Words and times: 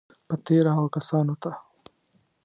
په 0.27 0.35
تېره 0.45 0.71
هغو 0.77 0.87
کسانو 0.95 1.35
ته 1.43 1.51